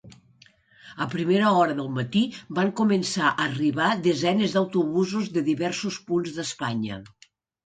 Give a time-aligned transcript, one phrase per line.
[1.03, 2.23] A primera hora del matí
[2.59, 6.99] van començar a arribar desenes d'autobusos de diversos punts d'Espanya.